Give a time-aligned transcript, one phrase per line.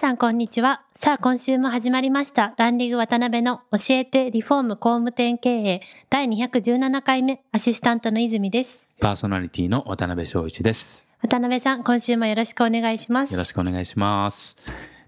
[0.00, 0.80] さんこんにちは。
[0.96, 2.54] さあ今週も始まりました。
[2.56, 8.86] ランディング渡辺の教えてリフォーム工務店経営第217回目アシスタントの泉です。
[8.98, 11.04] パーソナリティの渡辺翔一です。
[11.20, 13.32] 渡辺さん、今週もよろしくお願いします。
[13.34, 14.56] よろしくお願いします。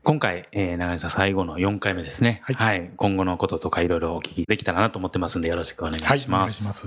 [0.03, 2.43] 今回、えー、長井さん最後の4回目ですね。
[2.43, 6.23] はい今後のこととかいろいろお聞きできたらなと思ってますんで、よろしくお願いします。
[6.29, 6.87] はい、お願いします。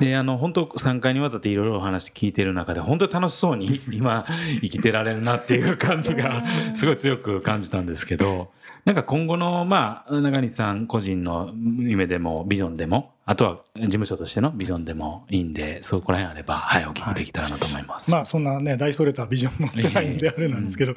[0.00, 4.26] で、あの、本当3回にわたっていろいろお話聞いてる中で、本当に楽しそうに 今
[4.60, 6.42] 生きてられるなっていう感じが
[6.74, 8.50] すごい強く感じたんですけど、
[8.84, 18.10] なんか今後の、まあ、中西さん個人の夢でもビジョンでも、あとは事務所としてのビジョンでもいいんで、そこら辺あれば、はい、お聞きできたらなと思います。
[18.10, 20.94] まあそんなね大それたビジョン持ってないんであれなんですけど、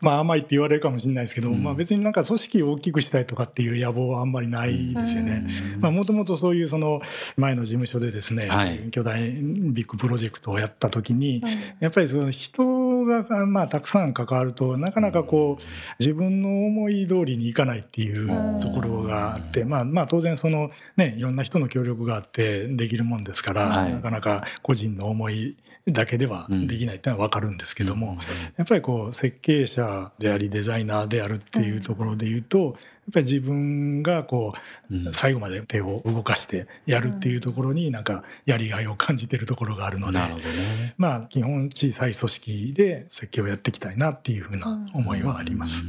[0.00, 5.46] まあ甘いって言われるかもしれないですけど、まあ別になんか組織を大きくしたいとかっていう野望はあんまりないですよね。
[5.78, 7.00] まあもともとそういうその
[7.36, 8.90] 前の事務所でですね、はい。
[8.90, 11.44] 巨大ビッグプロジェクトをやった時に、
[11.78, 15.62] やっぱりその人がまあたくさん関わるとなかなかこう
[16.00, 18.26] 自分の思い通りにいかないっていう
[18.60, 23.92] ところがあって、まあまあ当然そのねいろんな人の協力があってできるもんですから、はい。
[23.92, 25.56] なかなか個人の思い
[25.92, 28.18] だけではできないっていうのは分かるんですけども、
[28.56, 32.74] やっぱりこう設計者でありデザイナーであるっていうところで言うと、やっ
[33.14, 34.52] ぱり自分がこ
[34.90, 40.94] う最後まで手を動かしてやるっていうところになんかやりがいを感じてるところがあるので、ね。
[40.98, 45.86] まあ基本小さい組織で設計をやっていきたいなっていうふうな思いはあります。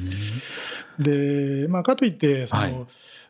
[0.98, 2.86] で、まあ、かといってその、はい。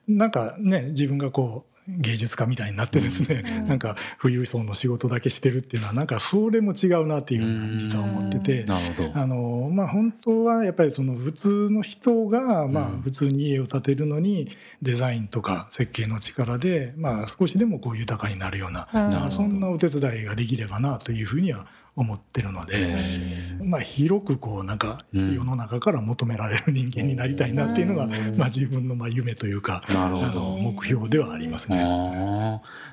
[0.08, 8.66] なんかね自分がこう芸術家みたいになってですね、なんか富裕層の仕事だけしてるっていうのはなんかそれも違うなっていうふうな実は思ってて。
[9.13, 13.01] あのまあ、本当はやっぱりその普通の人がまあうん。
[13.01, 14.49] 普通に家を建てるのに
[14.81, 18.88] デザインとか設計の力でまあ少しでもこう豊かになるような
[19.28, 23.63] うそんなお手伝いができればなというふうには思ってるのへで、ー。
[23.63, 25.33] まあ、広くこうなんかうん。
[25.33, 28.38] 世の中から求められる人間になりたいなっていうのが、うん。
[28.38, 31.78] まあ、自分のまあ夢というかあの目標ではありますね。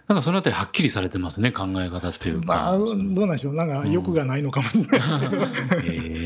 [0.07, 2.47] なんかそのあたりはっきりされてますね、考え方っていうか。
[2.47, 3.55] まあ、どうなんでしょう。
[3.55, 5.41] なんか欲がないのかもしれないですけど、え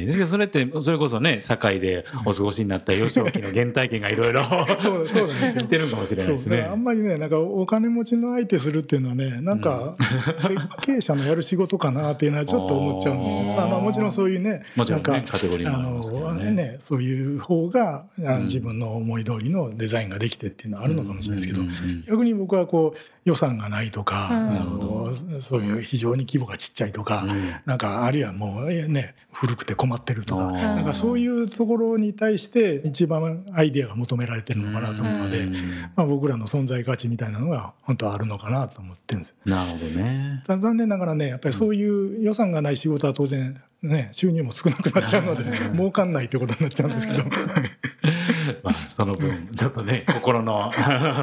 [0.05, 4.43] ーですけどそれってそれこそね堺でお過ごしになった幼少期の原体験がいろいろ
[4.79, 6.63] そうそうなんですてるかもしれないですね。
[6.63, 9.93] あんまりねなんかお金持ちの相手するっていうのはねなんか
[10.39, 16.51] 設計者のやる仕事かなっていうのはちょっと思っちゃうんですまあ、まあもちろんそういうねもちろんねなんかカテゴリーもあのね。
[16.51, 18.05] ねそういう方が
[18.43, 21.65] 自分の思い通りのデザインができてっていうのはあるのかもしれないですけど、
[22.09, 27.55] 逆に僕はこう予算がないとか、うんあなるほのそういう非常に規模がちっちゃいとか、うん。
[27.67, 35.53] なんかあるいはもうね古くて困ってるとかなんかそういうところに対して一番アイデアが求められてるのかなと思うので、うん。
[35.97, 39.35] まあ、僕らの存在価値みたいなのが本当はあるのかなと思ってるんです。
[39.45, 40.43] なるほどね。
[40.47, 47.25] 残念ながらねやっぱりそういう予算がない仕事は当然ね収入も少なくなっちゃうので儲かんないってことになっちゃうんですけど。
[48.63, 50.71] まあその分ちょっとね心の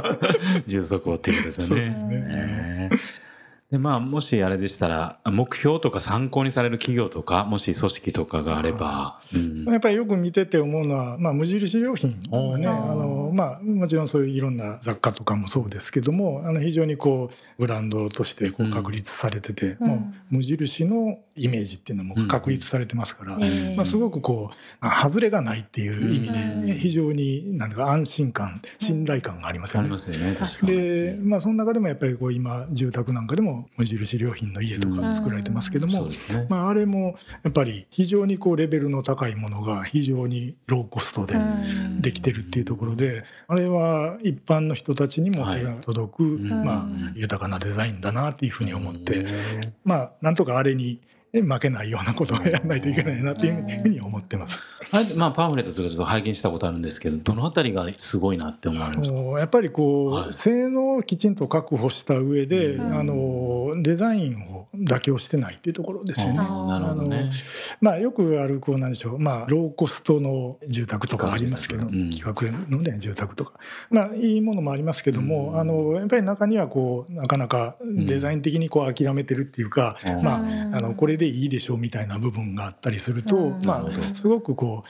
[0.68, 1.94] 充足をっていうことですよね。
[1.96, 2.26] そうですね。
[2.30, 3.28] えー
[3.72, 9.66] でまあもしあれでしたら目標とか参考にされる企業とかもし組織とかがあれば、うん。
[9.66, 18.72] やっぱりよく見てて思うのは、まあ、無印良品はねあの、まあ、もちろんそういういろんな雑貨とかもそうですけどもあの非常にこうブランドとしてこうん。
[18.72, 19.88] う確立されてて、うん。
[19.88, 26.66] もう無印のイメージっていうのも確立されてますから、えーまあ、すごくこうあ外れがないっていう意味うん。
[26.68, 29.88] で非常になんか安心感信頼感がありますよね。
[29.88, 30.00] ありま。
[30.00, 30.72] すよね確かに。
[30.72, 42.02] でまあその中でもやっぱりこう今住宅なんかでも無印良品の家とか作られてますけども、そうですね、まあ、あれもやっぱり非常にこうレベルの高いものが非常にローコストでうん。
[42.02, 46.64] できてるっていうところであれは一般の人たちにも手が届く、ん。
[46.64, 49.26] まあ、豊かなデザインだなっていうふうに思って、
[49.84, 51.02] まあなんとかあれに
[51.34, 54.62] 負けないようなことをやらないといけないなっていうふうに思ってます。
[54.92, 60.34] あれまあパンフレットとかちょっと拝見したことあるんですけどどのあたりがすごいなって思われますかやっぱりこう、はい。
[60.34, 62.96] 性能をきちんと確保した上で、うん。
[62.96, 66.38] あのデザインを妥協してないっていうところですよね。
[66.38, 67.30] なるほどね。
[67.82, 72.10] まあ、よくあるこうなんでしょう、まあ、ローコストの住宅とかありますけど、うん。
[72.10, 73.54] 企画の、ね、住宅とか、
[73.90, 75.60] まあ、いいものもありますけども、うん。
[75.60, 80.24] あのやっぱり中にはこうなかなかデザイン的にこう諦めてるっていうか、うん。
[80.24, 80.42] まあ、あ
[80.82, 83.66] のこれでいいでしょうみたいな部分があったりすると、うん。
[83.66, 84.90] まあ、すごくこう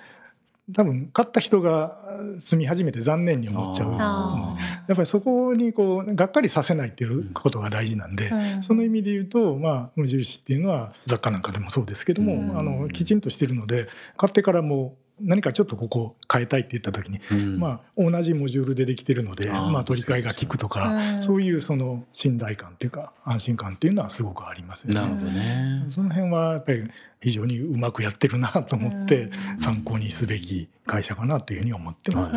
[0.73, 1.97] 多分買った人が
[2.39, 3.91] 住み始めて残念に思っちゃう。
[3.93, 13.87] やっぱりそこにこうがっかりさせないっていうことが大事なんで、うん、その意味で言うと、まあ、無印っていうのは雑貨なんかでもそうですけども、うん、あのきちんとしてるので
[14.17, 25.01] 買ってからも何かちょっとここ変えたいって言った時に、うん、まあ同じモジュールでできてるのでまあ取り替えが効くとか、うん、そういうその信頼感っていうか安心感っていうのはすごくありますよね。
[25.01, 25.85] なるほどね。
[25.89, 26.89] その辺はやっぱり
[27.21, 32.31] 非常にうまくやってるなと思って参考にすべき会社かなというふうに思ってます。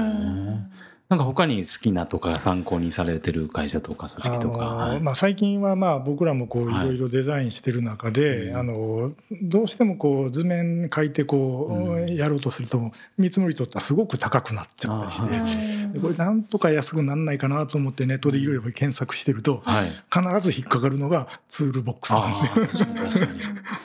[1.11, 9.11] なんか他に好きなとか参考にされてる会社とか組織とか、はい、まあ、最近はまあ僕らもこういろいろデザインしてる中で、はい、あの
[9.43, 22.89] どうしてもこう図面書いてこうやろうとすると見積もりとったらすごく高くなっちゃったりしてこれなんとか安くならないかなと思ってネットでいろいろ検索してると、はい、必ず引っかかるのがツールボックスなんですよ。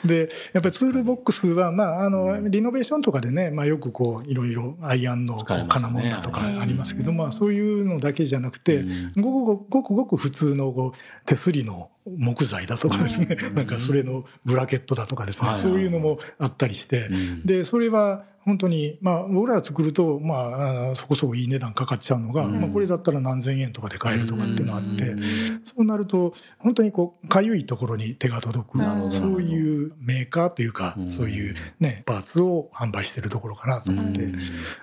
[0.06, 8.84] でやっぱりツールボックスはまああのリノベーションとかでね、まあ、よくこういろいろアイアンの金物だとかありますけどまあ、そういうのだけじゃなくて、
[9.16, 17.08] ごくごくごく普通のこう手すりの木材だとかですね、なんかそれのブラケットだとかですね、そういうのもあったりして、
[17.44, 25.22] でそれは本当に、まあ、僕ら作ると、まあ、そこそこいい値段かかっちゃうのが、うん、まあ、これだったら何千円とかで買えるとかっていうのがあって、うん、
[25.64, 28.78] そうなると本当にこうかゆいところに手が届く
[29.10, 34.28] そういうメーカーというか、うん、そういう、ね、パーツを販売してるところかなと思って、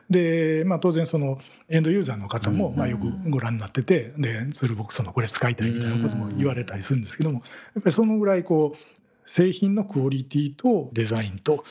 [0.10, 1.40] で、まあ、当然その
[1.70, 7.44] エンドユーザーの方も、まあ、よくご覧になっててでツールボックスのこれ使いたいみたいなことも言われたりするんですけども
[7.76, 11.64] やっぱりそのぐらいこう製品のクオリティとデザインと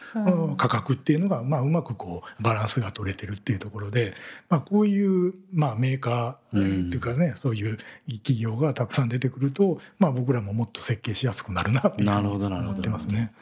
[0.57, 4.15] 価格っていうのが、まあ、うまくこうバランスが取れてるっていうところで、
[4.49, 7.79] まあ、こういう、まあ、メーカーっていうかね、そういう
[8.09, 13.33] 企業がたくさん出てくると、まあ、僕らももっと設計しやすくなるなっていうふうに思ってますね。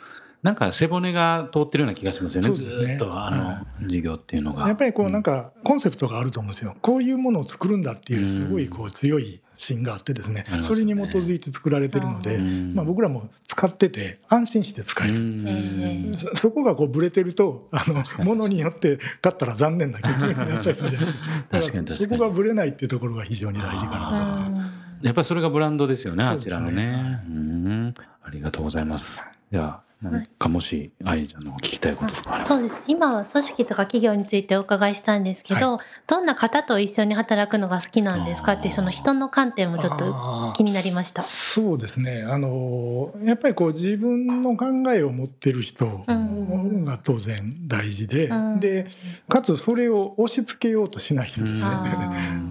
[0.43, 2.49] なんか背骨が通ってるような気がしますよね。
[2.49, 4.67] ねずっとあの授業っていうのが。
[4.67, 6.77] やっぱりこうなんかコンセプトがあると思うんですよ。
[6.81, 16.19] こういうものを作るんだっていうすごいこう強い芯があってですね、ね、それに基づいて作られてるので、まあ、僕らも使ってて安心して使える。
[16.19, 21.13] そそこがこうブレてるとあのものによって買ったら残念な結果になったりするじゃない
[21.53, 21.83] ですか。
[21.85, 24.43] かそこがブレないっていうところが非常に大事かなと。
[24.43, 26.25] 思いますやっぱりそれがブランドですよね。
[26.25, 27.95] あちらのね、うん。
[28.23, 29.23] ありがとうございます。
[29.51, 32.77] では何かもし愛ちゃんの聞きたいこととかそうです。
[32.87, 38.53] 今は組織とか企業についてお伺いしたんですけど、はい、どんな方と一緒に働くのが好きなんですか？
[38.53, 41.23] ってその人の観点もちょっと気になりました。
[41.23, 42.23] そうですね。
[42.23, 48.87] あのやっぱりこう自分の考えを持ってる人が当然大事で、うん、で
[49.29, 51.71] かつそれを押し付けようとしない人ですね。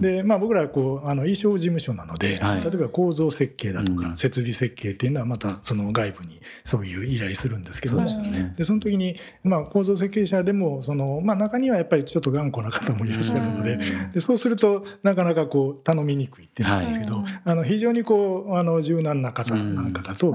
[0.00, 8.00] でまあ僕らこうあの衣装事務所なので、はい、例えば構造設計だとか、設備設計っていうのはまたその外部にそういう依頼するんですけど。
[8.00, 13.78] もそで、ね、その時に、まあ、構造設計者でもその、まあ、中にはやっぱりちょっと頑固な方もいらっしゃるので
[14.12, 20.34] でそうするとなかなかこう頼みにくいっていうんですけど、はい、あの非常にこうあの柔軟な方なんかだと、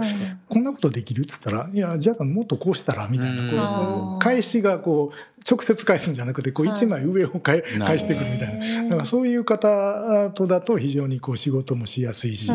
[0.49, 1.21] こんなことできる？
[1.21, 8.83] っつったら「いやじゃあもっとこうしたら」みたいなこう返しがこう直接返すんじゃなくてこう一枚上を返,、返してくるみたいな。
[8.83, 12.51] だからそういう方とだと非常にこう仕事もしやすいし、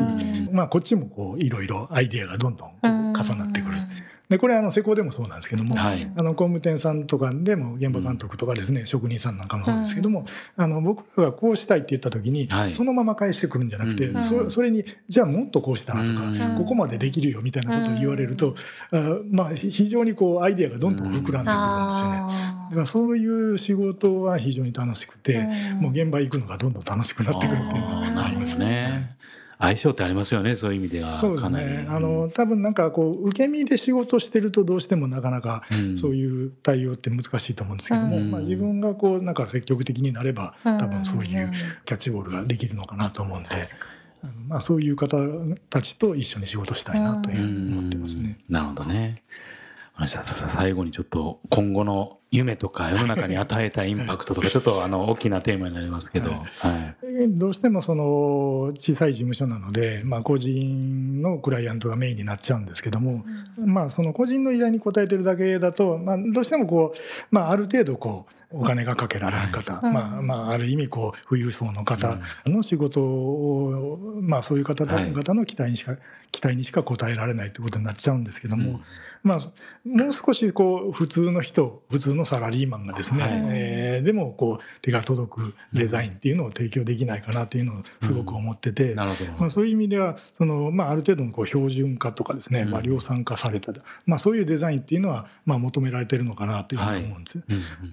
[0.52, 2.70] まあこっちもこういろいろアイデアがどんどん。
[3.20, 3.59] 重なってくる。
[4.30, 10.25] でこれあの施工でもそうなんですけども、はい、あの工務店さんとかでも現場監督とかですね、うん、職人さんなんかもそうですけども、
[10.56, 18.54] あの僕らがこうしたいって言った時に、はい、そのまま返してくるんじゃなくて、うん、そそれにじゃあもっとこうしたらとか、うん、ここまでできるよみたいなことを言われると、
[18.92, 22.50] あまあ非常にこうアイデアがどんどん膨らんでくるんですよね。
[22.70, 25.49] だからそういう仕事は非常に楽しくて、
[25.80, 29.16] もう現場行くのがどんどん楽しくなってくるっていうのはありますね。
[29.61, 31.87] 相性ってありますよねそういう意味ではそうですね。
[31.88, 35.62] あの多分なんかこう受け身で仕事してるとどうしてもなかなか
[36.00, 41.50] そういう対応って難しいと思うんですけども、うん、まあ、自分がこうなんか積極的になれば多分そういう
[41.85, 43.49] キャッチボールができるのかなと思うんで。
[44.49, 45.17] まあ、そういう方
[45.71, 48.38] たちと一緒に仕事したいなという思ってますね。
[48.50, 49.23] なるほどね。
[50.49, 63.25] 最後にちょっと今後の夢とか世の中に与えたインパクトとか ちょっとあの大きなテーマになりますけど、はい、どうしてもその小さい事務所なので、まあ、個人のクライアントがメインになっちゃうんですけども、
[63.58, 66.99] まあ、その個人の依頼に応えてるだけだと、まあ、どうしてもこう、
[67.34, 75.96] まあ、ある程度こうお金がかけられる方、まあまあ、ある意味こう富裕層の方の仕事を、まあ、そういう方々の期待にしか、
[76.32, 78.80] 期待にしか応えられないということになっちゃうんですけども。
[79.22, 79.38] まあ、
[79.84, 93.72] もう少しこう普通の人普通ののサラリーマンがですね、はい、えー、でもこう手が届くデザインっていうのを提供できないかなというのをすごく思ってて、うん、まあ、そういう意味ではその、まあ、ある程度のこう標準化とかですね、まあ、量産化された、
[94.06, 97.38] まあ、そういうデザインっていうのはまあ求められてるのかなというふうに思うんです。
[97.38, 97.44] は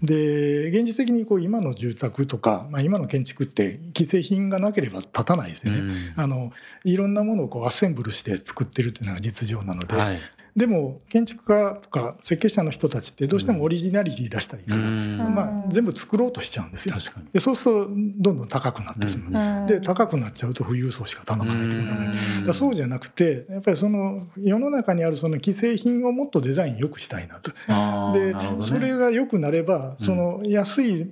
[0.04, 5.80] い、で現実的にこう今の住宅とか、まあ、今の建築って既製品がなければ立たないですよね。
[5.80, 6.52] うん、あの
[6.84, 10.20] いろんなものをこうアッセンブルして作ってるっていうのが実情なので、はい、
[10.58, 16.96] でも建築家とか設計者の人たちってどうしてもオリジナリティ出したりから、まあ、全部作ろうとしちゃうんですよ。
[17.32, 17.88] でそうすると
[18.18, 21.94] どんどん高くなってしまう、で高くなっちゃうと富裕層しか頼まないというこ
[22.42, 27.52] とだそうじゃなくてやっぱりその世の中にあるその既製品をもっとデザイン良くしたいなと。
[28.18, 31.08] で、ね、それが良くなればその安い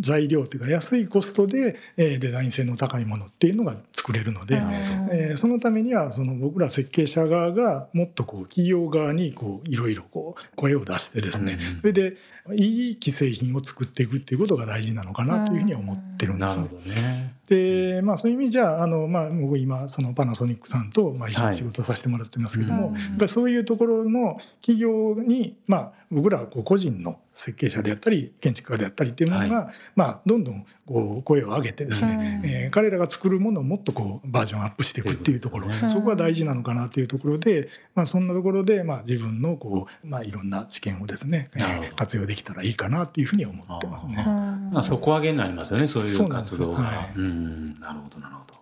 [0.00, 4.62] 材料というか安いコストでデザイン性の高いものっていうのが作れるので、
[5.10, 12.16] えー、そのためにはその僕ら設計者側がもっとこう企業側にこういろいろこう声を出してですね、それで
[12.54, 16.58] いい既製品を作っていくっていうことが大事なのかなというふうに思ってるんです。
[16.58, 44.16] ね、でまあそういう意味じゃあの、まあ、僕今そのパナソニックさんとまあ一緒に仕事させてもらってますけども、はい、やっぱりそういうところの企業にまあ僕らこう個人の設計者であったり建築家であったりっていうものが、はい、まあ、どんどんこう声を上げてですね、うん、えー、彼らが作るものをもっとこうバージョンアップしていくっていうところ、ね、そこが大事なのかなというところで、まあ、そんなところで、まあ、自分のこう、まあ、いろんな知見をですね、えー、活用できたらいいかなというふうに思ってますね。
[44.16, 46.80] まあ、底上げになりますよねそういう活動が。
[46.82, 48.60] なるほどなるほど。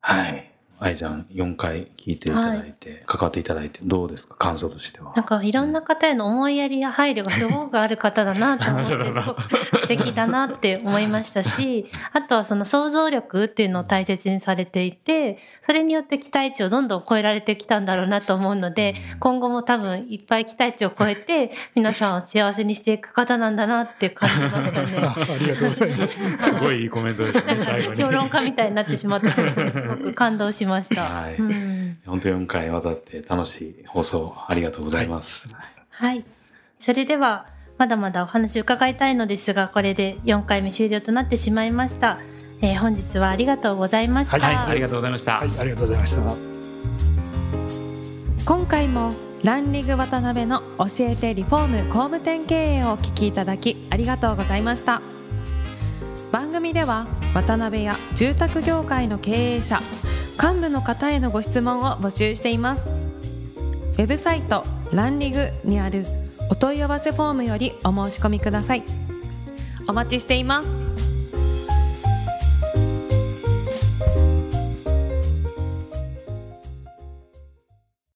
[0.00, 4.34] はい愛ちゃん4回聞いていただいて、はい、関わっていただいてどうですか？
[4.36, 5.12] 感想としては。
[5.16, 8.92] なんかいろんな方への思いやりや配慮がすごくある方だなと思って
[9.80, 24.88] 素敵だなって思いましたしあとはその想像力っていうのを大切にされていてそれによって期待値をどんどん超えられてきたんだろうなと思うので今後も多分いっぱい期待値を超えて皆さんを幸せにしていく方なんだなって感じましたね。
[25.06, 26.18] ありがとうございます。
[26.38, 27.56] すごいいいコメントですね
[27.98, 31.04] 評論家みたいになってしまったすごく感動しました。
[31.04, 31.36] はい。
[31.36, 35.48] うん、本当4回にわたって楽しい放送ありがとうございます。
[35.48, 35.66] はい。
[35.90, 36.24] はい、
[36.78, 37.46] それでは、
[37.78, 42.18] まだまだお話伺いたいのですが、これで4回目終了となってしまいました。
[42.62, 44.38] えー、本日はありがとうございました。
[44.38, 45.38] はい、ありがとうございました。
[45.38, 46.56] はい、ありがとうございました。
[48.46, 55.02] 今回もランリング渡辺の教えてリフォーム工務店経営をお聞きいただきありがとうございました
[56.32, 59.80] 番組では渡辺や住宅業界の経営者
[60.42, 62.86] 幹部の方へのご質問を募集しています。
[62.86, 64.62] ウェブサイト
[64.92, 66.04] ランリグにある
[66.50, 68.82] お問い合わせフォームよりお申し込みください。
[69.88, 70.85] お待ちしています。